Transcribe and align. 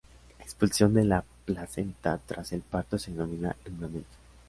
La 0.39 0.45
expulsión 0.45 0.95
de 0.95 1.03
la 1.03 1.23
placenta 1.45 2.19
tras 2.25 2.53
el 2.53 2.61
parto 2.61 2.97
se 2.97 3.11
denomina 3.11 3.55
alumbramiento. 3.63 4.17